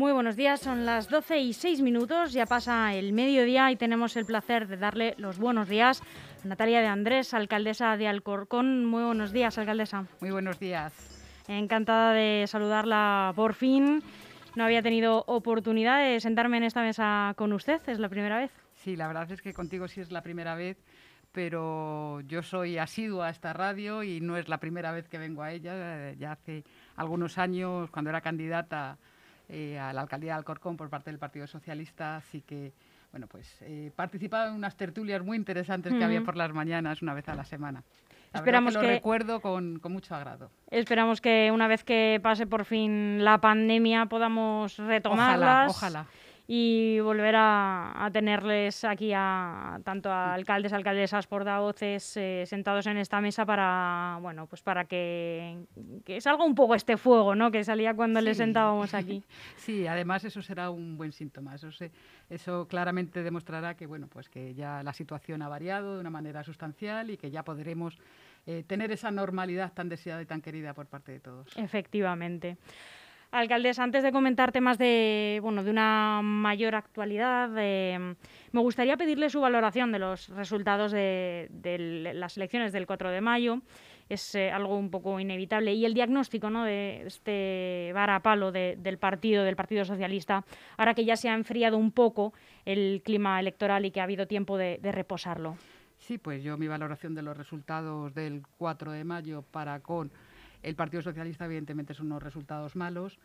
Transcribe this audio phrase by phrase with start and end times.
[0.00, 4.16] Muy buenos días, son las 12 y 6 minutos, ya pasa el mediodía y tenemos
[4.16, 6.00] el placer de darle los buenos días
[6.42, 8.86] a Natalia de Andrés, alcaldesa de Alcorcón.
[8.86, 10.06] Muy buenos días, alcaldesa.
[10.22, 10.94] Muy buenos días.
[11.48, 14.02] Encantada de saludarla por fin.
[14.54, 18.50] No había tenido oportunidad de sentarme en esta mesa con usted, es la primera vez.
[18.76, 20.78] Sí, la verdad es que contigo sí es la primera vez,
[21.30, 25.42] pero yo soy asidua a esta radio y no es la primera vez que vengo
[25.42, 26.14] a ella.
[26.14, 26.64] Ya hace
[26.96, 28.96] algunos años, cuando era candidata
[29.50, 32.72] eh, a la alcaldía de Alcorcón por parte del Partido Socialista, así que
[33.10, 37.12] bueno, pues eh, participaba en unas tertulias muy interesantes que había por las mañanas una
[37.12, 37.82] vez a la semana.
[38.32, 40.50] esperamos que, lo recuerdo con, con, mucho agrado.
[40.70, 45.70] Esperamos que una vez que pase por fin la pandemia podamos retomarlas.
[45.70, 46.06] Ojalá, ojalá
[46.52, 53.20] y volver a, tenerles aquí a tanto a alcaldes, alcaldesas, portavoces eh, sentados en esta
[53.20, 55.60] mesa para bueno pues para que,
[56.04, 57.52] que, salga un poco este fuego ¿no?
[57.52, 59.22] que salía cuando les sentábamos aquí.
[59.58, 61.54] Sí, además eso será un buen síntoma.
[61.54, 61.68] Eso,
[62.28, 66.42] eso claramente demostrará que bueno pues que ya la situación ha variado de una manera
[66.42, 67.96] sustancial y que ya podremos
[68.46, 71.56] eh, tener esa normalidad tan deseada y tan querida por parte de todos.
[71.56, 72.56] Efectivamente.
[73.32, 79.40] Alcaldesa, antes de comentar temas de, bueno, de una mayor actualidad, me gustaría pedirle su
[79.40, 81.48] valoración de los resultados de,
[82.12, 83.62] las elecciones del 4 de mayo.
[84.08, 85.72] Es eh, algo un poco inevitable.
[85.72, 86.64] Y el diagnóstico ¿no?
[86.64, 90.44] de este varapalo del partido, del Partido Socialista,
[90.76, 94.26] ahora que ya se ha enfriado un poco el clima electoral y que ha habido
[94.26, 95.56] tiempo de, de reposarlo.
[95.98, 100.10] Sí, pues yo mi valoración de los resultados del 4 de mayo para con
[100.62, 103.18] el Partido Socialista, evidentemente, son unos resultados malos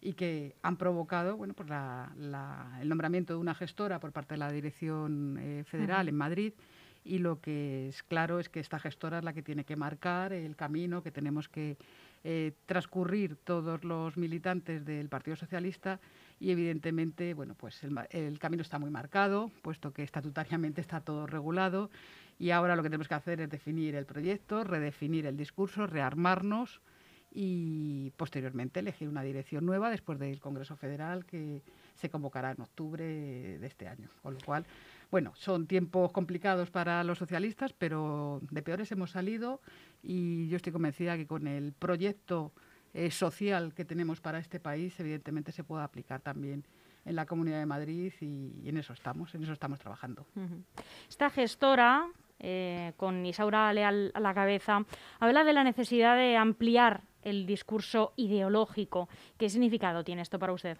[0.00, 4.52] y que han provocado bueno, pues el nombramiento de una gestora por parte de la
[4.52, 6.52] Dirección eh, Federal en Madrid.
[7.04, 10.32] Y lo que es claro es que esta gestora es la que tiene que marcar
[10.32, 11.76] el camino que tenemos que
[12.22, 16.00] eh, transcurrir todos los militantes del Partido Socialista
[16.40, 21.26] y evidentemente bueno pues el, el, camino está muy marcado puesto que estatutariamente está todo
[21.26, 21.90] regulado
[22.38, 26.80] y ahora lo que tenemos que hacer es definir el proyecto, redefinir el discurso, rearmarnos
[27.32, 31.62] y posteriormente elegir una dirección nueva después del Congreso Federal que
[31.94, 34.08] se convocará en octubre de este año.
[34.22, 34.64] Con lo cual,
[35.10, 39.60] bueno, son tiempos complicados para los socialistas, pero de peores hemos salido
[40.02, 42.52] y yo estoy convencida que con el proyecto
[42.94, 46.64] eh, social que tenemos para este país, evidentemente se puede aplicar también
[47.04, 50.24] en la Comunidad de Madrid y, en eso estamos, en eso estamos trabajando.
[51.08, 52.06] Esta gestora
[52.38, 54.84] eh, con Isaura Leal a la cabeza,
[55.20, 59.08] habla de la necesidad de ampliar el discurso ideológico.
[59.38, 60.78] ¿Qué significado tiene esto para usted?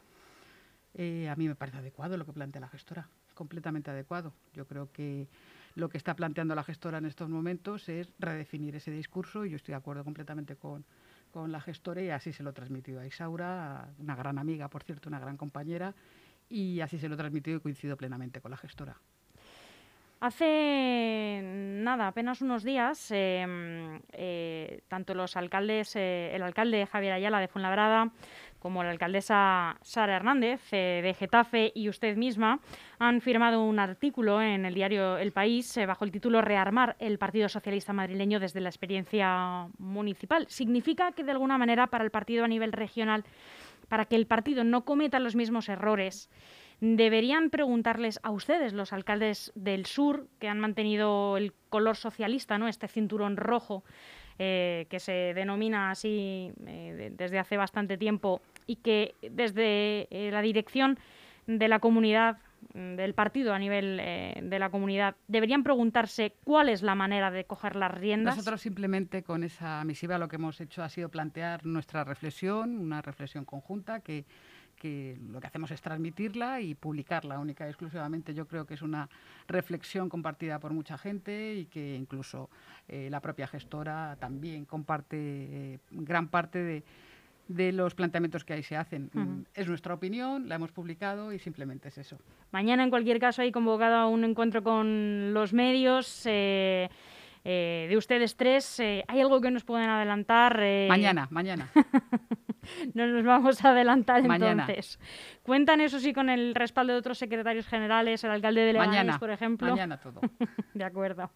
[0.94, 4.32] Eh, a mí me parece adecuado lo que plantea la gestora, completamente adecuado.
[4.52, 5.28] Yo creo que
[5.74, 9.56] lo que está planteando la gestora en estos momentos es redefinir ese discurso y yo
[9.56, 10.84] estoy de acuerdo completamente con,
[11.32, 14.84] con la gestora y así se lo he transmitido a Isaura, una gran amiga, por
[14.84, 15.94] cierto, una gran compañera,
[16.48, 18.96] y así se lo he transmitido y coincido plenamente con la gestora.
[20.20, 27.40] Hace nada, apenas unos días, em, eh, tanto los alcaldes, eh, el alcalde Javier Ayala
[27.40, 28.10] de Fuenlabrada
[28.58, 32.60] como la alcaldesa Sara Hernández eh, de Getafe y usted misma
[32.98, 37.50] han firmado un artículo en el diario El País bajo el título Rearmar el Partido
[37.50, 40.46] Socialista Madrileño desde la experiencia municipal.
[40.48, 43.24] ¿Significa que de alguna manera para el partido a nivel regional,
[43.88, 46.30] para que el partido no cometa los mismos errores,
[46.80, 52.68] deberían preguntarles a ustedes, los alcaldes del sur, que han mantenido el color socialista, ¿no?
[52.68, 53.84] este cinturón rojo,
[54.38, 60.42] eh, que se denomina así eh, desde hace bastante tiempo, y que desde eh, la
[60.42, 60.98] dirección
[61.46, 62.38] de la comunidad,
[62.74, 67.44] mm, del partido a nivel de la comunidad, deberían preguntarse cuál es la manera de
[67.44, 68.36] coger las riendas.
[68.36, 73.02] Nosotros simplemente con esa misiva lo que hemos hecho ha sido plantear nuestra reflexión, una
[73.02, 74.24] reflexión conjunta que
[74.84, 78.34] que lo que hacemos es transmitirla y publicarla única y exclusivamente.
[78.34, 79.08] Yo creo que es una
[79.48, 82.50] reflexión compartida por mucha gente y que incluso
[82.86, 86.82] eh, la propia gestora también comparte eh, gran parte
[87.48, 89.10] de, los planteamientos que ahí se hacen.
[89.54, 92.18] Es nuestra opinión, la hemos publicado y simplemente es eso.
[92.52, 96.26] Mañana, en cualquier caso, hay convocado un encuentro con los medios.
[96.26, 96.90] Eh,
[97.44, 100.58] de ustedes tres, ¿hay algo que nos pueden adelantar?
[100.88, 101.70] Mañana, mañana.
[102.94, 104.98] no nos vamos a adelantar entonces.
[105.42, 109.30] Cuentan eso sí con el respaldo de otros secretarios generales, el alcalde de Leganés, por
[109.30, 109.70] ejemplo.
[109.70, 110.20] Mañana todo.
[110.74, 111.30] de acuerdo.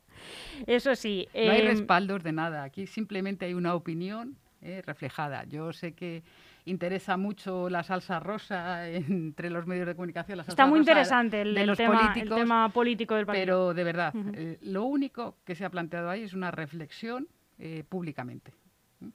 [0.67, 1.29] Eso sí.
[1.35, 2.63] No hay em, respaldos de nada.
[2.63, 5.45] Aquí simplemente hay una opinión eh, reflejada.
[5.45, 6.23] Yo sé que
[6.69, 10.41] interesa mucho la salsa rosa entre los medios de comunicación.
[10.41, 13.41] Está muy interesante el, tema, el, tema, político del país.
[13.41, 17.29] Pero de verdad, eh, lo único que se ha planteado ahí es una reflexión
[17.59, 18.53] eh, públicamente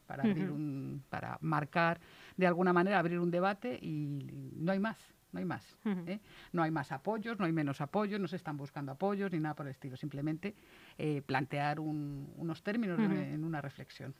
[0.05, 1.99] para, abrir un, para marcar
[2.37, 4.97] de alguna manera, abrir un debate y no hay más.
[5.31, 5.77] No hay más.
[5.85, 6.19] ¿eh?
[6.51, 9.55] No hay más apoyos, no hay menos apoyos, no se están buscando apoyos ni nada
[9.55, 9.97] por el estilo.
[9.97, 10.53] Simplemente
[10.95, 14.13] eh, plantear unos términos en una reflexión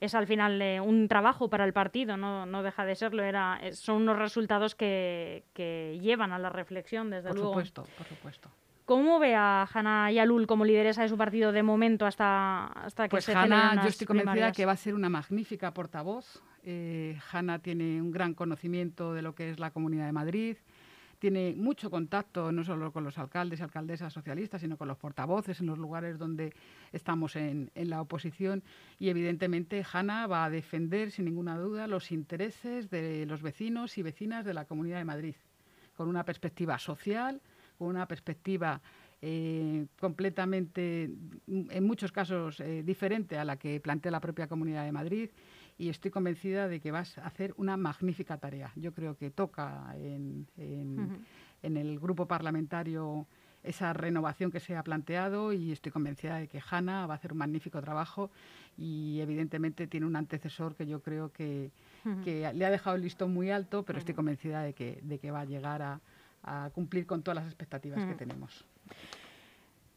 [0.00, 3.22] es al final eh, un trabajo para el partido, no, no deja de serlo.
[3.22, 7.52] Era, son unos resultados que, que llevan a la reflexión, desde luego.
[7.52, 8.50] Por supuesto, por supuesto.
[8.88, 13.10] ¿Cómo ve a Hanna Yalul como lideresa de su partido de momento hasta, hasta que
[13.10, 16.42] pues se Hanna, yo estoy convencida que va a ser una magnífica portavoz.
[16.64, 20.56] Eh, Hanna tiene un gran conocimiento de lo que es la Comunidad de Madrid,
[21.18, 25.60] tiene mucho contacto no solo con los alcaldes y alcaldesas socialistas, sino con los portavoces
[25.60, 26.54] en los lugares donde
[26.92, 28.62] estamos en, la oposición.
[28.98, 34.02] Y evidentemente Hanna va a defender sin ninguna duda los intereses de los vecinos y
[34.02, 35.34] vecinas de la Comunidad de Madrid,
[35.96, 37.40] con una perspectiva social,
[37.76, 38.80] con una perspectiva
[39.20, 41.10] eh, completamente,
[41.48, 45.30] en muchos casos, eh, diferente a la que plantea la propia Comunidad de Madrid
[45.78, 48.72] y estoy convencida de que vas a hacer una magnífica tarea.
[48.74, 50.46] Yo creo que toca en,
[51.62, 53.26] el grupo parlamentario
[53.62, 57.32] esa renovación que se ha planteado y estoy convencida de que Hanna va a hacer
[57.32, 58.30] un magnífico trabajo
[58.76, 61.70] y evidentemente tiene un antecesor que yo creo que,
[62.24, 65.40] le ha dejado el listón muy alto, pero estoy convencida de que, de que va
[65.40, 66.00] a llegar a,
[66.72, 68.64] cumplir con todas las expectativas que tenemos.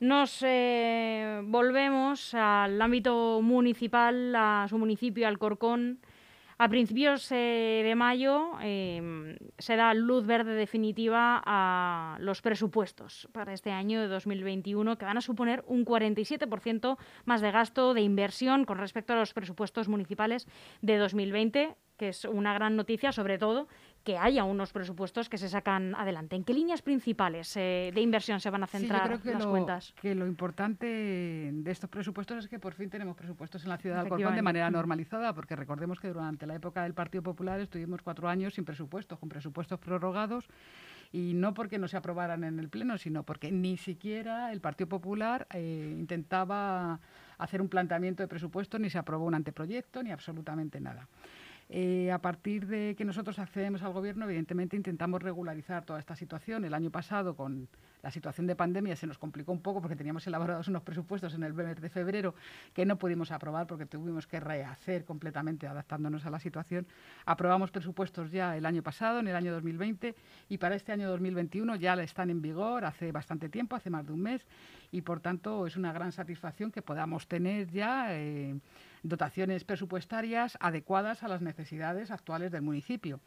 [0.01, 5.99] Nos eh, volvemos al ámbito municipal, a su municipio, Alcorcón.
[6.57, 13.53] A principios eh, de mayo em, se da luz verde definitiva a los presupuestos para
[13.53, 18.65] este año de 2021, que van a suponer un 47% más de gasto de inversión
[18.65, 20.47] con respecto a los presupuestos municipales
[20.81, 23.67] de 2020, que es una gran noticia, sobre todo
[24.03, 26.35] que haya unos presupuestos que se sacan adelante.
[26.35, 29.33] ¿En qué líneas principales eh, de inversión se van a centrar sí, yo creo que
[29.33, 29.93] las lo, cuentas?
[30.01, 33.97] Que lo importante de estos presupuestos es que por fin tenemos presupuestos en la ciudad
[33.97, 38.01] de Alcorcón de manera normalizada, porque recordemos que durante la época del Partido Popular estuvimos
[38.01, 40.47] cuatro años sin presupuestos, con presupuestos prorrogados,
[41.11, 44.87] y no porque no se aprobaran en el Pleno, sino porque ni siquiera el Partido
[44.87, 46.99] Popular eh, intentaba
[47.37, 51.07] hacer un planteamiento de presupuesto, ni se aprobó un anteproyecto, ni absolutamente nada.
[51.73, 56.65] Eh, a partir de que nosotros accedemos al Gobierno, evidentemente intentamos regularizar toda esta situación.
[56.65, 57.69] El año pasado, con
[58.03, 61.43] la situación de pandemia, se nos complicó un poco porque teníamos elaborados unos presupuestos en
[61.43, 62.35] el mes de febrero
[62.73, 66.85] que no pudimos aprobar porque tuvimos que rehacer completamente adaptándonos a la situación.
[67.25, 70.13] Aprobamos presupuestos ya el año pasado, en el año 2020,
[70.49, 74.11] y para este año 2021 ya están en vigor hace bastante tiempo, hace más de
[74.11, 74.45] un mes,
[74.91, 78.07] y por tanto es una gran satisfacción que podamos tener ya.
[78.09, 78.59] Eh,
[79.03, 83.19] dotaciones presupuestarias adecuadas a las necesidades actuales del municipio.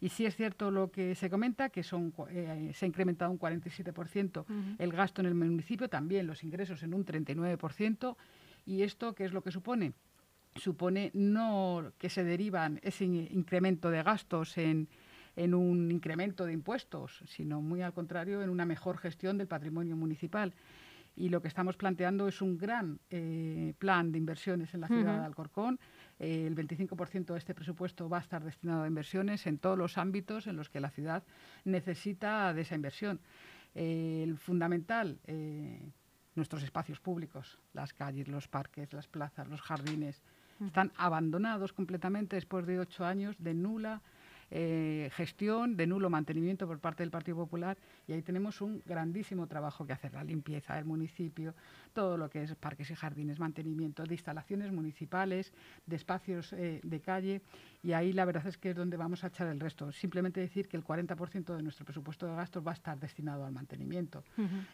[0.00, 3.38] Y sí es cierto lo que se comenta, que son, eh, se ha incrementado un
[3.38, 4.44] 47%
[4.78, 8.16] el gasto en el municipio, también los ingresos en un 39%.
[8.66, 9.92] ¿Y esto qué es lo que supone?
[10.56, 14.88] Supone no que se derivan ese incremento de gastos en,
[15.36, 19.96] en un incremento de impuestos, sino muy al contrario, en una mejor gestión del patrimonio
[19.96, 20.52] municipal
[21.14, 25.18] y lo que estamos planteando es un gran eh, plan de inversiones en la ciudad
[25.18, 25.78] de Alcorcón.
[26.18, 29.98] Eh, el 25% de este presupuesto va a estar destinado a inversiones en todos los
[29.98, 31.22] ámbitos en los que la ciudad
[31.64, 33.20] necesita de esa inversión.
[33.74, 35.18] Eh, el fundamental,
[36.34, 40.22] nuestros espacios públicos, las calles, los parques, las plazas, los jardines,
[40.64, 44.00] están abandonados completamente después de ocho años de nula
[44.54, 49.46] eh, gestión de nulo mantenimiento por parte del Partido Popular y ahí tenemos un grandísimo
[49.46, 51.54] trabajo que hacer, la limpieza del municipio,
[51.94, 55.54] todo lo que es parques y jardines, mantenimiento de instalaciones municipales,
[55.86, 57.40] de espacios eh, de calle
[57.82, 59.90] y ahí la verdad es que es donde vamos a echar el resto.
[59.90, 63.52] Simplemente decir que el 40% de nuestro presupuesto de gastos va a estar destinado al
[63.52, 64.22] mantenimiento.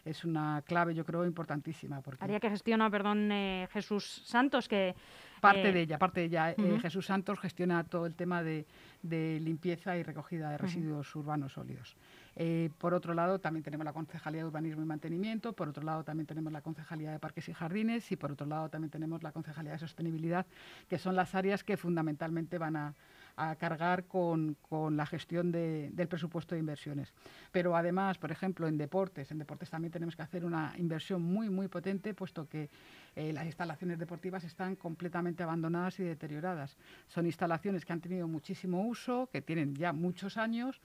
[0.05, 2.01] Es una clave, yo creo, importantísima.
[2.01, 4.95] Porque Haría que gestiona, perdón, eh, Jesús Santos, que
[5.41, 6.55] Parte de ella, parte de ella.
[6.81, 8.67] Jesús Santos gestiona todo el tema de,
[9.03, 11.97] limpieza y recogida de residuos urbanos sólidos.
[12.41, 16.05] Eh, por otro lado, también tenemos la Concejalía de Urbanismo y Mantenimiento, por otro lado,
[16.05, 19.33] también tenemos la Concejalía de Parques y Jardines y por otro lado, también tenemos la
[19.33, 20.47] Concejalía de Sostenibilidad,
[20.89, 22.95] que son las áreas que fundamentalmente van a,
[23.39, 24.57] a cargar con,
[24.91, 27.15] la gestión del presupuesto de inversiones.
[27.53, 31.49] Pero además, por ejemplo, en deportes, en deportes también tenemos que hacer una inversión muy,
[31.49, 32.69] muy potente, puesto que
[33.15, 36.77] eh, las instalaciones deportivas están completamente abandonadas y deterioradas.
[37.07, 40.81] Son instalaciones que han tenido muchísimo uso, que tienen ya muchos años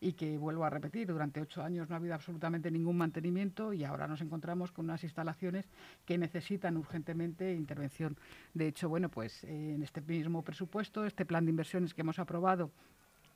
[0.00, 3.84] y que vuelvo a repetir, durante ocho años no ha habido absolutamente ningún mantenimiento y
[3.84, 5.66] ahora nos encontramos con unas instalaciones
[6.04, 8.16] que necesitan urgentemente intervención.
[8.54, 12.18] De hecho, bueno, pues eh, en este mismo presupuesto, este plan de inversiones que hemos
[12.18, 12.70] aprobado,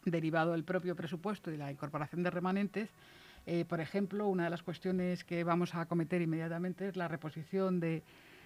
[0.04, 2.90] derivado del propio presupuesto y la incorporación de remanentes,
[3.45, 7.81] eh, por ejemplo, una de las cuestiones que vamos a acometer inmediatamente es la reposición
[7.81, 8.02] de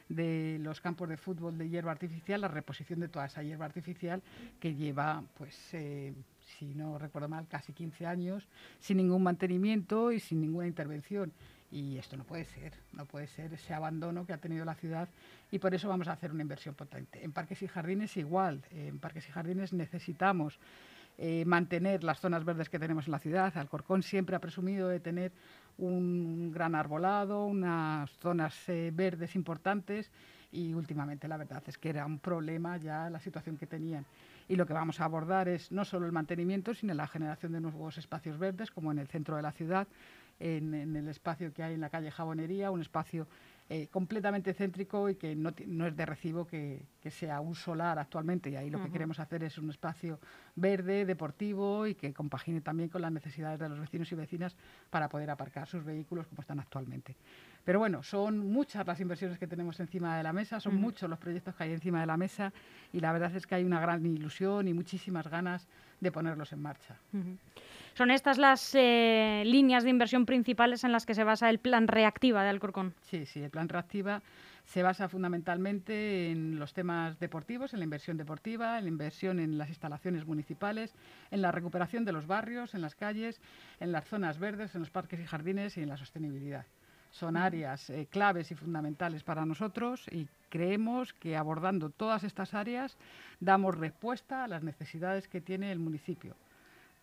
[0.08, 4.22] de los campos de fútbol de hierba artificial, la reposición de toda esa hierba artificial
[4.60, 6.12] que lleva, pues, eh,
[6.46, 8.48] si no recuerdo mal, casi 15 años
[8.80, 11.32] sin ningún mantenimiento y sin ninguna intervención.
[11.70, 15.08] Y esto no puede ser, no puede ser ese abandono que ha tenido la ciudad
[15.50, 17.24] y por eso vamos a hacer una inversión potente.
[17.24, 20.58] En parques y jardines igual, en parques y jardines necesitamos
[21.18, 23.56] eh, mantener las zonas verdes que tenemos en la ciudad.
[23.56, 25.32] Alcorcón siempre ha presumido de tener
[25.78, 30.10] un gran arbolado, unas zonas eh, verdes importantes
[30.52, 34.04] y últimamente la verdad es que era un problema ya la situación que tenían.
[34.48, 37.60] Y lo que vamos a abordar es no solo el mantenimiento, sino la generación de
[37.60, 39.88] nuevos espacios verdes, como en el centro de la ciudad,
[40.38, 43.26] en, el espacio que hay en la calle Jabonería, un espacio
[43.68, 48.50] eh, completamente céntrico y que no, es de recibo que, sea un solar actualmente.
[48.50, 50.20] Y ahí lo que queremos hacer es un espacio
[50.54, 54.56] verde, deportivo y que compagine también con las necesidades de los vecinos y vecinas
[54.90, 57.16] para poder aparcar sus vehículos como están actualmente.
[57.66, 61.18] Pero bueno, son muchas las inversiones que tenemos encima de la mesa, son muchos los
[61.18, 62.52] proyectos que hay encima de la mesa
[62.92, 65.66] y la verdad es que hay una gran ilusión y muchísimas ganas
[65.98, 66.94] de ponerlos en marcha.
[67.94, 71.88] Son estas las eh, líneas de inversión principales en las que se basa el plan
[71.88, 72.94] Reactiva de Alcorcón.
[73.00, 74.22] Sí, sí, el plan Reactiva
[74.64, 79.58] se basa fundamentalmente en los temas deportivos, en la inversión deportiva, en la inversión en
[79.58, 80.94] las instalaciones municipales,
[81.32, 83.40] en la recuperación de los barrios, en las calles,
[83.80, 86.64] en las zonas verdes, en los parques y jardines y en la sostenibilidad.
[87.10, 92.96] Son áreas eh, claves y fundamentales para nosotros y creemos que abordando todas estas áreas
[93.40, 96.34] damos respuesta a las necesidades que tiene el municipio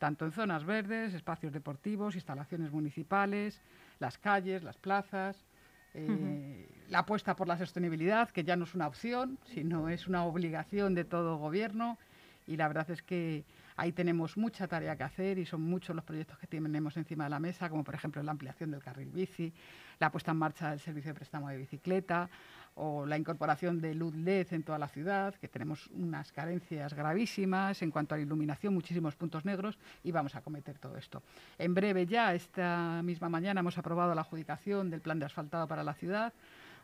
[0.04, 3.62] tanto en zonas verdes, espacios deportivos, instalaciones municipales,
[4.00, 5.46] las calles, las plazas,
[5.94, 10.26] eh, la apuesta por la sostenibilidad, que ya no es una opción, sino es una
[10.26, 11.98] obligación de todo gobierno.
[12.48, 16.06] Y la verdad es que ahí tenemos mucha tarea que hacer y son muchos los
[16.06, 19.54] proyectos que tenemos encima de la mesa, como por ejemplo la ampliación del carril bici,
[20.00, 22.30] la puesta en marcha del servicio de préstamo de bicicleta,
[22.76, 27.82] o la incorporación de luz LED en toda la ciudad, que tenemos unas carencias gravísimas
[27.82, 31.22] en cuanto a la iluminación, muchísimos puntos negros, y vamos a cometer todo esto.
[31.60, 35.84] En breve ya, esta misma mañana, hemos aprobado la adjudicación del plan de asfaltado para
[35.84, 36.34] la ciudad,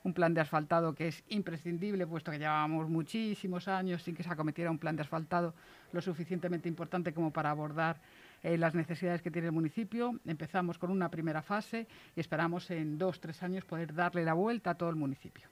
[0.03, 4.29] un plan de asfaltado que es imprescindible, puesto que llevábamos muchísimos años sin que se
[4.29, 5.53] acometiera un plan de asfaltado
[5.91, 7.97] lo suficientemente importante como para abordar
[8.43, 10.19] eh, las necesidades que tiene el municipio.
[10.25, 14.71] Empezamos con una primera fase y esperamos en dos, tres años poder darle la vuelta
[14.71, 15.47] a todo el municipio.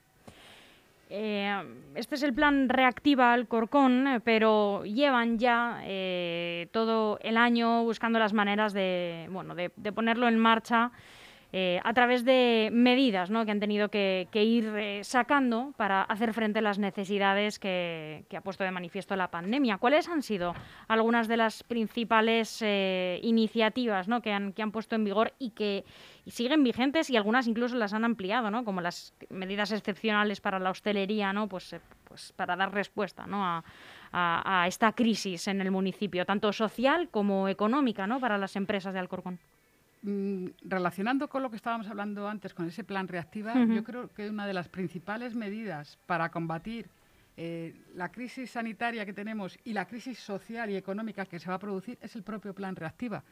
[1.09, 1.63] Eh,
[1.95, 5.81] este es el plan Reactiva al Corcón, eh, pero llevan ya
[6.71, 10.91] todo el año buscando las maneras de, bueno, de ponerlo en marcha
[11.53, 16.59] eh, a través de medidas que han tenido que, ir eh, sacando para hacer frente
[16.59, 19.77] a las necesidades que, ha puesto de manifiesto la pandemia.
[19.77, 20.53] ¿Cuáles han sido
[20.89, 25.85] algunas de las principales eh, iniciativas que, han, que han puesto en vigor y que
[26.25, 28.65] siguen vigentes y algunas incluso las han ampliado, ¿no?
[28.65, 31.47] como las medidas excepcionales para la hostelería, ¿no?
[31.47, 33.63] pues, pues para dar respuesta a,
[34.11, 38.19] a, esta crisis en el municipio, tanto social como económica ¿no?
[38.19, 39.39] para las empresas de Alcorcón?
[40.03, 44.29] Mm, relacionando con lo que estábamos hablando antes, con ese plan reactiva, yo creo que
[44.29, 46.89] una de las principales medidas para combatir
[47.39, 51.55] eh, la crisis sanitaria que tenemos y la crisis social y económica que se va
[51.55, 53.23] a producir es el propio plan reactiva.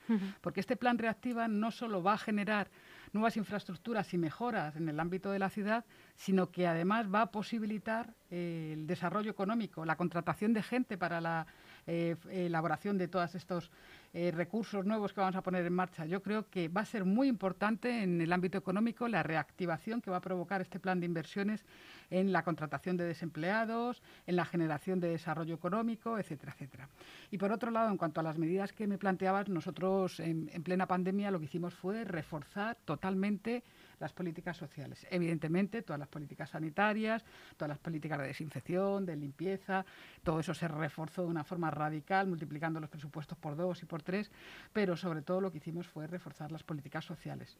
[0.41, 2.69] Porque este plan reactiva no solo va a generar
[3.13, 7.31] nuevas infraestructuras y mejoras en el ámbito de la ciudad, sino que además va a
[7.31, 11.47] posibilitar eh, el desarrollo económico, la contratación de gente para la
[11.87, 13.71] eh, elaboración de todos estos
[14.17, 16.05] eh, recursos nuevos que vamos a poner en marcha.
[16.05, 20.09] Yo creo que va a ser muy importante en el ámbito económico la reactivación que
[20.09, 21.65] va a provocar este plan de inversiones
[22.09, 26.87] en la contratación de desempleados, en la generación de desarrollo económico, etcétera, etcétera.
[27.29, 30.63] Y por otro lado, en cuanto a las medidas que me planteabas, nosotros en, en
[30.63, 33.65] plena pandemia lo que hicimos fue reforzar totalmente
[33.99, 35.05] las políticas sociales.
[35.09, 37.23] Evidentemente, todas las políticas sanitarias,
[37.57, 39.85] todas las políticas de desinfección, de limpieza,
[40.23, 44.03] todo eso se reforzó de una forma radical, multiplicando los presupuestos por dos y por
[44.03, 44.31] tres,
[44.73, 47.57] pero sobre todo lo que hicimos fue reforzar las políticas sociales.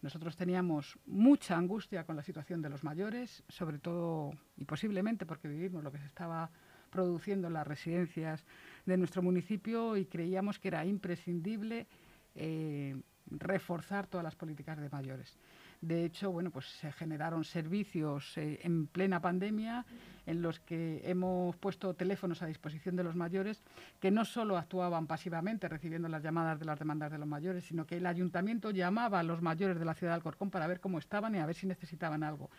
[0.00, 5.48] Nosotros teníamos mucha angustia con la situación de los mayores, sobre todo y posiblemente porque
[5.48, 6.50] vivimos lo que se estaba
[6.90, 8.44] produciendo en las residencias
[8.86, 11.86] de nuestro municipio y creíamos que era imprescindible
[12.34, 15.36] eh, reforzar todas las políticas de mayores.
[15.80, 19.86] De hecho, bueno, pues se generaron servicios eh, en plena pandemia
[20.26, 23.62] en los que hemos puesto teléfonos a disposición de los mayores
[24.00, 27.86] que no solo actuaban pasivamente recibiendo las llamadas de las demandas de los mayores, sino
[27.86, 30.98] que el ayuntamiento llamaba a los mayores de la ciudad de Alcorcón para ver cómo
[30.98, 32.50] estaban y a ver si necesitaban algo.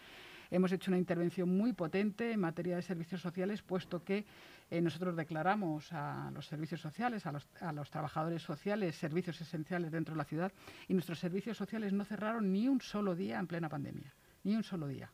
[0.52, 4.26] Hemos hecho una intervención muy potente en materia de servicios sociales, puesto que
[4.72, 9.92] eh, nosotros declaramos a los servicios sociales, a los, a los, trabajadores sociales, servicios esenciales
[9.92, 10.52] dentro de la ciudad,
[10.88, 14.14] y nuestros servicios sociales no cerraron ni un solo día en plena pandemia,
[14.44, 15.12] ni un solo día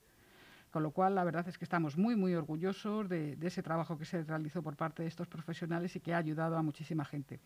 [0.75, 4.03] Con lo cual, la verdad es que estamos muy, muy orgullosos de, ese trabajo que
[4.03, 7.39] se realizó por parte de estos profesionales y que ha ayudado a muchísima gente.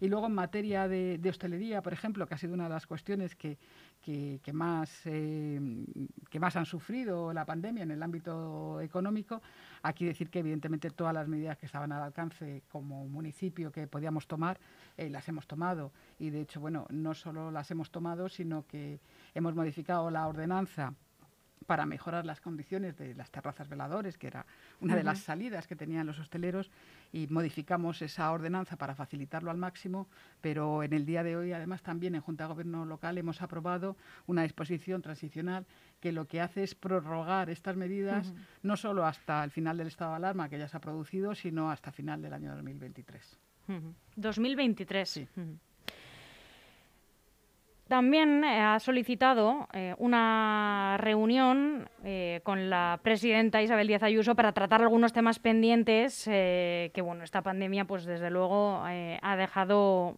[0.00, 3.36] Y luego, en materia de, hostelería, por ejemplo, que ha sido una de las cuestiones
[3.36, 3.56] que,
[4.02, 5.58] que, más, eh,
[6.28, 9.40] que más han sufrido la pandemia en el ámbito económico,
[9.82, 14.26] aquí decir que, evidentemente, todas las medidas que estaban al alcance como municipio que podíamos
[14.26, 14.60] tomar,
[14.98, 15.90] eh, las hemos tomado.
[16.18, 19.00] Y, de hecho, bueno, no solo las hemos tomado, sino que
[19.32, 20.92] hemos modificado la ordenanza
[21.64, 24.46] para mejorar las condiciones de las terrazas veladores, que era
[24.80, 26.70] una de las salidas que tenían los hosteleros,
[27.12, 30.08] y modificamos esa ordenanza para facilitarlo al máximo,
[30.40, 33.96] pero en el día de hoy, además, también en Junta de Gobierno Local hemos aprobado
[34.26, 35.66] una disposición transicional
[36.00, 40.10] que lo que hace es prorrogar estas medidas no solo hasta el final del estado
[40.10, 43.38] de alarma que ya se ha producido, sino hasta final del año 2023.
[44.16, 45.08] 2023.
[45.08, 45.28] Sí.
[47.88, 54.52] También eh, ha solicitado eh, una reunión eh, con la presidenta Isabel Díaz Ayuso para
[54.52, 60.16] tratar algunos temas pendientes que, bueno, esta pandemia, pues desde luego ha dejado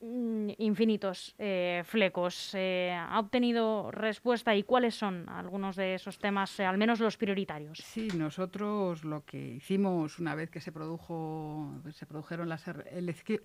[0.00, 1.36] mm, infinitos
[1.84, 2.54] flecos.
[2.56, 7.78] ¿Ha obtenido respuesta y cuáles son algunos de esos temas, al menos los prioritarios?
[7.78, 12.64] Sí, nosotros lo que hicimos una vez que se produjo, se produjeron las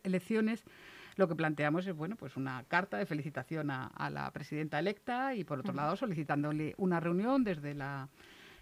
[0.03, 0.65] elecciones
[1.19, 5.43] lo que planteamos es bueno, pues una carta de felicitación a, la presidenta electa y,
[5.43, 8.07] por otro lado, solicitándole una reunión desde la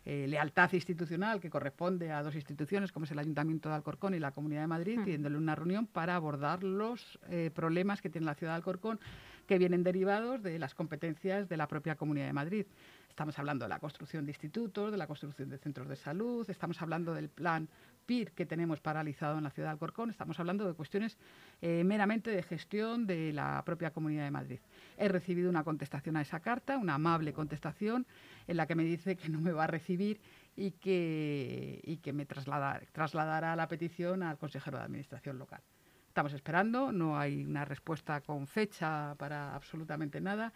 [0.06, 4.20] eh, lealtad institucional que corresponde a dos instituciones, como es el Ayuntamiento de Alcorcón y
[4.20, 8.34] la Comunidad de Madrid, pidiéndole una reunión para abordar los eh, problemas que tiene la
[8.34, 9.00] ciudad de Alcorcón
[9.46, 12.66] que vienen derivados de las competencias de la propia Comunidad de Madrid.
[13.08, 16.82] Estamos hablando de la construcción de institutos, de la construcción de centros de salud, estamos
[16.82, 17.70] hablando del plan
[18.08, 21.18] Que tenemos paralizado en la ciudad de Alcorcón, estamos hablando de cuestiones
[21.62, 24.60] eh, meramente de gestión de la propia Comunidad de Madrid.
[24.98, 28.08] He recibido una contestación a esa carta, una amable contestación,
[28.48, 30.22] en la que me dice que no me va a recibir
[30.56, 35.60] y que, y que me trasladará la petición al consejero de Administración local.
[36.08, 40.54] Estamos esperando, no hay una respuesta con fecha para absolutamente nada.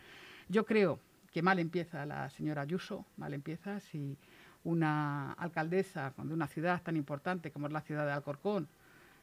[0.48, 1.02] Yo creo
[1.34, 4.18] que mal empieza la señora Ayuso, mal empieza si
[4.64, 8.68] una alcaldesa de una ciudad tan importante como es la ciudad de Alcorcón,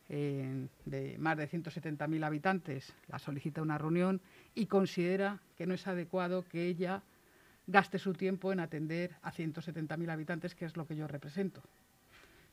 [0.09, 4.21] de más de 170.000 habitantes, la solicita una reunión
[4.55, 7.03] y considera que no es adecuado que ella
[7.67, 11.63] gaste su tiempo en atender a 170.000 habitantes, que es lo que yo represento.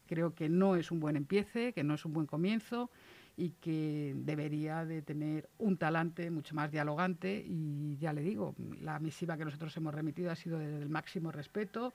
[0.08, 2.92] Creo que no es un buen empiece, que no es un buen comienzo
[3.38, 9.00] y que debería de tener un talante mucho más dialogante y ya le digo, la
[9.00, 11.94] misiva que nosotros hemos remitido ha sido desde el máximo respeto,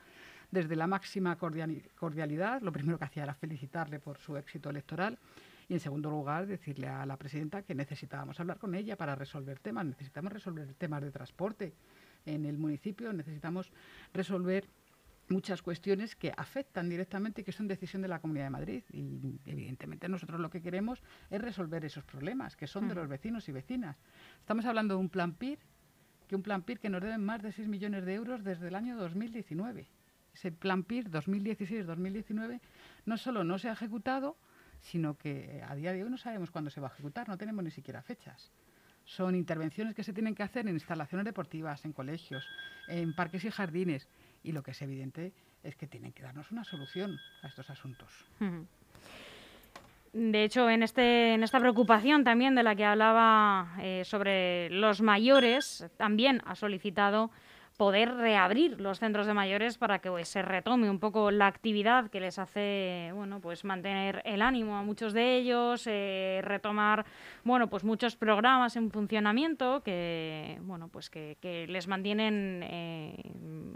[0.50, 2.62] desde la máxima cordialidad.
[2.62, 5.18] Lo primero que hacía era felicitarle por su éxito electoral
[5.68, 9.60] y en segundo lugar decirle a la presidenta que necesitábamos hablar con ella para resolver
[9.60, 11.72] temas, necesitamos resolver temas de transporte
[12.26, 13.72] en el municipio, necesitamos
[14.12, 14.66] resolver
[15.28, 18.82] muchas cuestiones que afectan directamente y que son decisión de la Comunidad de Madrid.
[18.92, 23.48] Y evidentemente nosotros lo que queremos es resolver esos problemas, que son de los vecinos
[23.48, 23.96] y vecinas.
[24.40, 25.60] Estamos hablando de un plan PIR,
[26.26, 28.74] que un plan PIR que nos deben más de 6 millones de euros desde el
[28.74, 29.86] año 2019.
[30.34, 32.60] Ese plan PIR 2016-2019
[33.06, 34.36] no solo no se ha ejecutado,
[34.80, 37.64] sino que a día de hoy no sabemos cuándo se va a ejecutar, no tenemos
[37.64, 38.50] ni siquiera fechas.
[39.04, 42.46] Son intervenciones que se tienen que hacer en instalaciones deportivas, en colegios,
[42.88, 44.08] en parques y jardines,
[44.42, 48.08] y lo que es evidente es que tienen que darnos una solución a estos asuntos.
[50.12, 55.00] De hecho, en, este, en esta preocupación también de la que hablaba eh, sobre los
[55.02, 57.30] mayores, también ha solicitado
[57.80, 62.10] poder reabrir los centros de mayores para que pues, se retome un poco la actividad
[62.10, 67.06] que les hace bueno pues mantener el ánimo a muchos de ellos eh, retomar
[67.42, 71.38] bueno pues muchos programas en funcionamiento que bueno pues que,
[71.70, 73.14] les mantienen eh,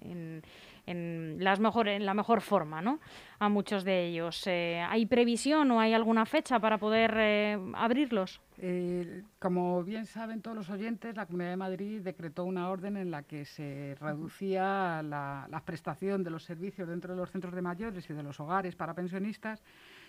[0.03, 0.43] en
[0.87, 3.01] en, las mejor, en la mejor forma, ¿no?
[3.38, 4.47] A muchos de ellos.
[4.47, 8.40] Eh, ¿Hay previsión o hay alguna fecha para poder eh, abrirlos?
[8.59, 13.11] Eh, como bien saben todos los oyentes, la Comunidad de Madrid decretó una orden en
[13.11, 17.62] la que se reducía la, la prestación de los servicios dentro de los centros de
[17.62, 19.62] mayores y de los hogares para pensionistas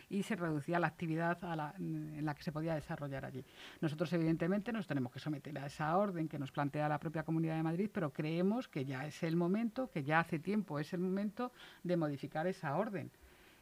[0.09, 1.37] y se reducía la actividad
[1.77, 3.43] en la que se podía desarrollar allí.
[3.81, 7.55] Nosotros, evidentemente, nos tenemos que someter a esa orden que nos plantea la propia Comunidad
[7.55, 10.99] de Madrid, pero creemos que ya es el momento, que ya hace tiempo es el
[10.99, 11.51] momento
[11.83, 13.11] de modificar esa orden.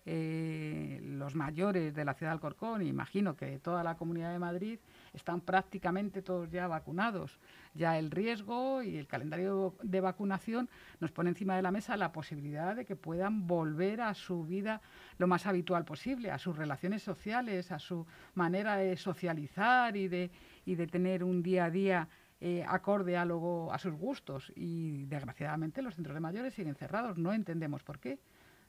[0.06, 4.80] Eh, los mayores de la ciudad de Alcorcón, imagino que toda la Comunidad de Madrid,
[5.14, 7.40] están prácticamente todos ya vacunados.
[7.74, 12.12] Ya el riesgo y el calendario de vacunación nos pone encima de la mesa la
[12.12, 14.82] posibilidad de que puedan volver a su vida
[15.18, 20.32] lo más habitual posible, a sus relaciones sociales, a su manera de socializar y de,
[20.66, 22.10] y de tener un día a día
[22.42, 24.52] eh, acorde a, a sus gustos.
[24.56, 27.18] Y desgraciadamente los centros de mayores siguen cerrados.
[27.18, 28.20] No entendemos por qué.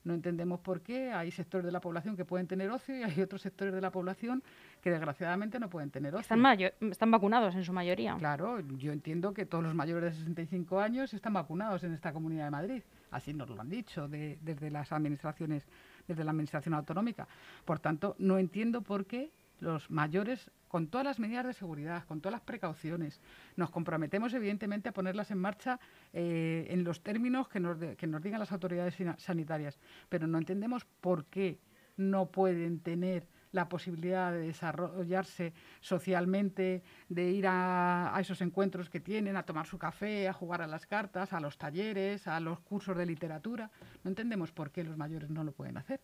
[0.04, 3.20] No entendemos por qué hay sectores de la población que pueden tener ocio y hay
[3.22, 4.42] otros sectores de la población
[4.82, 6.20] que desgraciadamente no pueden tener ocio.
[6.20, 8.16] Están, están vacunados en su mayoría.
[8.18, 12.44] Claro, yo entiendo que todos los mayores de 65 años están vacunados en esta Comunidad
[12.44, 12.82] de Madrid.
[13.10, 15.66] Así nos lo han dicho desde las administraciones,
[16.06, 17.26] desde la administración autonómica.
[17.64, 22.20] Por tanto, no entiendo por qué los mayores, con todas las medidas de seguridad, con
[22.20, 23.20] todas las precauciones,
[23.56, 25.78] nos comprometemos evidentemente a ponerlas en marcha
[26.12, 30.84] eh, en los términos que nos, que nos digan las autoridades sanitarias, pero no entendemos
[31.00, 31.58] por qué
[31.96, 38.98] no pueden tener la posibilidad de desarrollarse socialmente, de ir a, a, esos encuentros que
[38.98, 42.58] tienen, a tomar su café, a jugar a las cartas, a los talleres, a los
[42.60, 43.70] cursos de literatura.
[44.02, 46.00] No entendemos por qué los mayores no lo pueden hacer.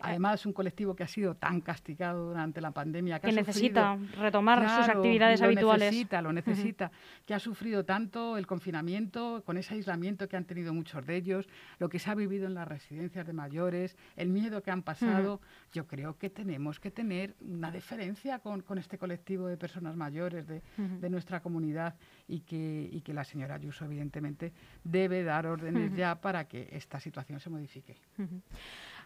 [0.00, 3.18] Además, un colectivo que ha sido tan castigado durante la pandemia.
[3.18, 5.86] Que, necesita retomar sus actividades habituales.
[5.86, 6.92] Lo necesita, lo necesita.
[7.26, 11.48] Que ha sufrido tanto el confinamiento, con ese aislamiento que han tenido muchos de ellos,
[11.80, 15.40] lo que se ha vivido en las residencias de mayores, el miedo que han pasado.
[15.72, 20.62] Yo creo que tenemos que tener una deferencia con, este colectivo de personas mayores de,
[21.08, 21.96] nuestra comunidad
[22.28, 24.52] y que, y que la señora Ayuso, evidentemente,
[24.84, 27.96] debe dar órdenes ya para que esta situación se modifique.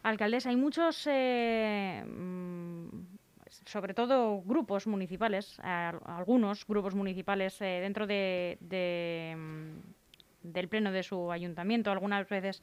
[0.02, 2.88] Alcaldesa, hay muchos, eh, mm,
[3.66, 8.58] sobre todo grupos municipales, algunos grupos municipales eh, dentro de,
[9.36, 12.62] mm, del pleno de su ayuntamiento, algunas veces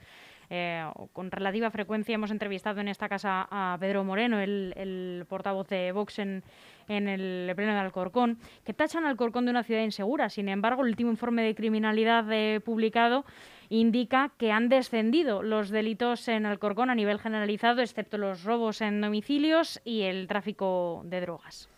[0.49, 5.93] eh, con relativa frecuencia hemos entrevistado en esta casa a Pedro Moreno, el, portavoz de
[5.93, 6.43] Vox en,
[6.89, 10.27] el pleno de Alcorcón, que tachan Alcorcón de una ciudad insegura.
[10.27, 12.25] Sin embargo, el último informe de criminalidad
[12.63, 13.23] publicado
[13.69, 18.99] indica que han descendido los delitos en Alcorcón a nivel generalizado, excepto los robos en
[18.99, 21.69] domicilios y el tráfico de drogas.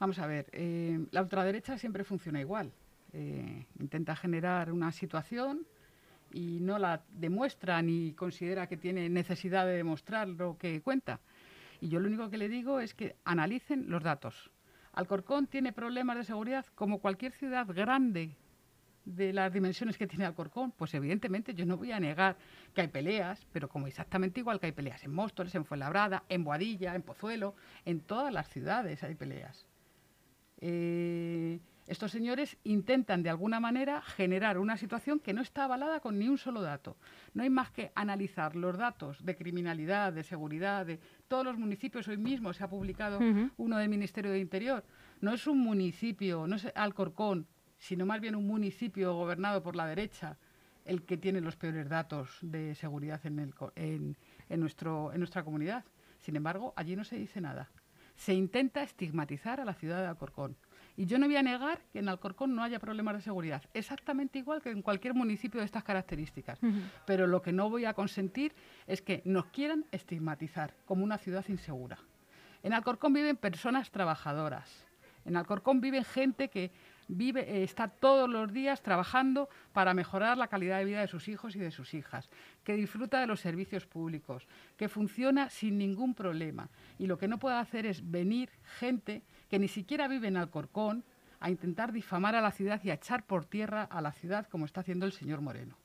[0.00, 2.72] Vamos a ver, eh, la ultraderecha siempre funciona igual.
[3.12, 5.66] Eh, intenta generar una situación
[6.32, 11.20] y no la demuestra ni considera que tiene necesidad de demostrar lo que cuenta.
[11.80, 14.50] Y yo lo único que le digo es que analicen los datos.
[14.92, 18.36] Alcorcón tiene problemas de seguridad como cualquier ciudad grande
[19.08, 22.36] de las dimensiones que tiene Alcorcón, pues evidentemente yo no voy a negar
[22.74, 26.44] que hay peleas, pero como exactamente igual que hay peleas en Móstoles, en Fuenlabrada, en
[26.44, 29.66] Boadilla, en Pozuelo, en todas las ciudades hay peleas.
[30.60, 36.18] Eh, estos señores intentan de alguna manera generar una situación que no está avalada con
[36.18, 36.98] ni un solo dato.
[37.32, 42.06] No hay más que analizar los datos de criminalidad, de seguridad, de todos los municipios.
[42.08, 43.20] Hoy mismo se ha publicado
[43.56, 44.84] uno del Ministerio de Interior.
[45.22, 47.46] No es un municipio, no es Alcorcón,
[47.78, 50.36] sino más bien un municipio gobernado por la derecha
[50.84, 54.16] el que tiene los peores datos de seguridad en,
[54.48, 55.84] en, nuestro, en nuestra comunidad.
[56.18, 57.70] Sin embargo, allí no se dice nada.
[58.16, 60.56] Se intenta estigmatizar a la ciudad de Alcorcón.
[60.96, 64.40] Y yo no voy a negar que en Alcorcón no haya problemas de seguridad, exactamente
[64.40, 66.58] igual que en cualquier municipio de estas características.
[67.06, 68.52] Pero lo que no voy a consentir
[68.88, 71.98] es que nos quieran estigmatizar como una ciudad insegura.
[72.64, 74.86] En Alcorcón viven personas trabajadoras.
[75.24, 76.72] En Alcorcón viven gente que
[77.08, 81.28] vive, eh, está todos los días trabajando para mejorar la calidad de vida de sus
[81.28, 82.30] hijos y de sus hijas,
[82.62, 86.68] que disfruta de los servicios públicos, que funciona sin ningún problema.
[86.98, 91.04] Y lo que no puede hacer es venir gente que ni siquiera vive en Alcorcón
[91.40, 94.64] a intentar difamar a la ciudad y a echar por tierra a la ciudad como
[94.64, 95.76] está haciendo el señor Moreno.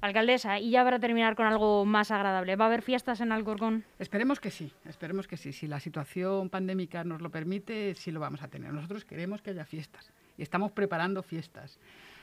[0.00, 3.84] Alcaldesa, y ya para terminar con algo más agradable, ¿va a haber fiestas en Alcorcón?
[3.98, 5.52] Esperemos que sí, esperemos que sí.
[5.52, 8.72] Si la situación pandémica nos lo permite, sí lo vamos a tener.
[8.72, 11.78] Nosotros queremos que haya fiestas y estamos preparando fiestas.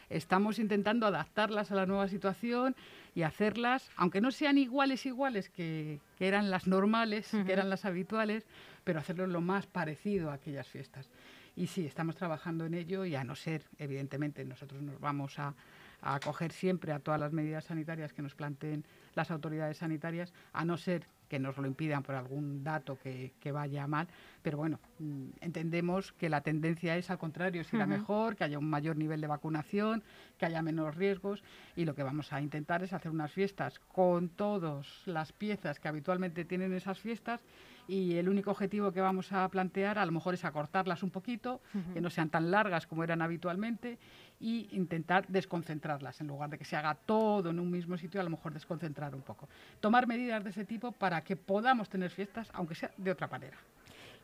[0.10, 2.76] Estamos intentando adaptarlas a la nueva situación
[3.14, 8.48] y hacerlas, aunque no sean iguales iguales que, eran las normales, que eran las habituales,
[8.84, 11.10] pero hacerlo lo más parecido a aquellas fiestas.
[11.56, 15.54] Y sí, estamos trabajando en ello y a no ser, evidentemente, nosotros nos vamos a
[16.02, 20.66] a acoger siempre a todas las medidas sanitarias que nos planteen las autoridades sanitarias, a
[20.66, 24.08] no ser que nos lo impidan por algún dato que, vaya mal.
[24.42, 28.60] Pero bueno, mm, entendemos que la tendencia es al contrario, es ir mejor, que haya
[28.60, 30.04] un mayor nivel de vacunación,
[30.38, 31.44] que haya menos riesgos
[31.76, 35.88] y lo que vamos a intentar es hacer unas fiestas con todas las piezas que
[35.88, 37.44] habitualmente tienen esas fiestas
[37.88, 41.62] y el único objetivo que vamos a plantear a lo mejor es acortarlas un poquito,
[41.94, 43.98] que no sean tan largas como eran habitualmente
[44.40, 46.22] y intentar desconcentrarlas.
[46.22, 49.16] En lugar de que se haga todo en un mismo sitio, a lo mejor desconcentrar
[49.16, 49.48] un poco.
[49.80, 53.58] Tomar medidas de ese tipo para que podamos tener fiestas, aunque sea de otra manera.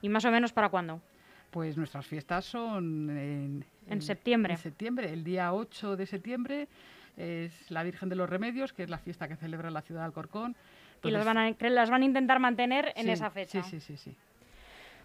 [0.02, 1.02] ¿Y más o menos para cuándo?
[1.50, 4.54] Pues nuestras fiestas son en, en, septiembre.
[4.54, 6.68] En septiembre, el día 8 de septiembre
[7.16, 10.06] es la Virgen de los Remedios, que es la fiesta que celebra la ciudad de
[10.06, 10.56] Alcorcón
[11.04, 13.62] y las van, a, las van a intentar mantener en esa fecha.
[13.64, 14.16] Sí, sí, sí, sí.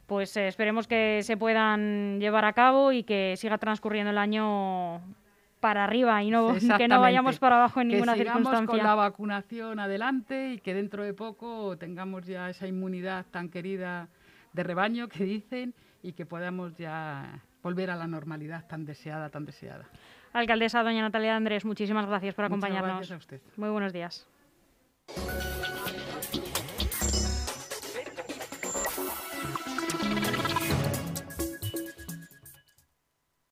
[0.09, 5.03] Pues eh, esperemos que se puedan llevar a cabo y que siga transcurriendo el año
[5.61, 8.67] para arriba y no que no vayamos para abajo en ninguna que circunstancia.
[8.67, 14.09] con la vacunación adelante y que dentro de poco tengamos ya esa inmunidad tan querida
[14.55, 19.45] de rebaño que dicen y que podamos ya volver a la normalidad tan deseada, tan
[19.45, 19.85] deseada.
[20.33, 22.97] Alcaldesa doña Natalia Andrés, muchísimas gracias por acompañarnos.
[22.97, 23.43] gracias a usted.
[23.59, 24.27] Muy buenos días.